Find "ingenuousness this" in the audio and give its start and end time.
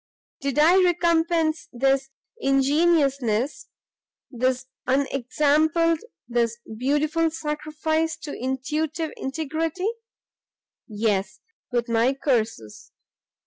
2.39-4.65